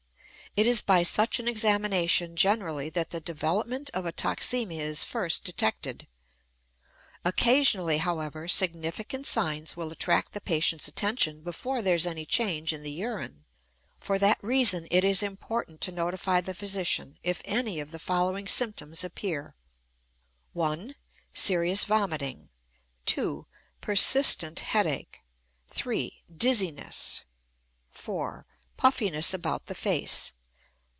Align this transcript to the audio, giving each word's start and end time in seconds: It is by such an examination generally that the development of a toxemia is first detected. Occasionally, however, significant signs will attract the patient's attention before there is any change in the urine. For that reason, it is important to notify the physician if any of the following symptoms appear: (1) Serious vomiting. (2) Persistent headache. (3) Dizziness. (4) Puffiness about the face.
It 0.57 0.67
is 0.67 0.81
by 0.81 1.03
such 1.03 1.39
an 1.39 1.47
examination 1.47 2.35
generally 2.35 2.89
that 2.89 3.11
the 3.11 3.21
development 3.21 3.89
of 3.93 4.05
a 4.05 4.11
toxemia 4.11 4.81
is 4.81 5.05
first 5.05 5.45
detected. 5.45 6.07
Occasionally, 7.23 7.99
however, 7.99 8.49
significant 8.49 9.25
signs 9.25 9.77
will 9.77 9.93
attract 9.93 10.33
the 10.33 10.41
patient's 10.41 10.89
attention 10.89 11.39
before 11.41 11.81
there 11.81 11.95
is 11.95 12.05
any 12.05 12.25
change 12.25 12.73
in 12.73 12.83
the 12.83 12.91
urine. 12.91 13.45
For 14.01 14.19
that 14.19 14.43
reason, 14.43 14.89
it 14.91 15.05
is 15.05 15.23
important 15.23 15.79
to 15.83 15.91
notify 15.93 16.41
the 16.41 16.53
physician 16.53 17.17
if 17.23 17.41
any 17.45 17.79
of 17.79 17.91
the 17.91 17.97
following 17.97 18.49
symptoms 18.49 19.05
appear: 19.05 19.55
(1) 20.51 20.95
Serious 21.33 21.85
vomiting. 21.85 22.49
(2) 23.05 23.47
Persistent 23.79 24.59
headache. 24.59 25.21
(3) 25.69 26.23
Dizziness. 26.35 27.21
(4) 27.91 28.45
Puffiness 28.75 29.33
about 29.33 29.67
the 29.67 29.75
face. 29.75 30.33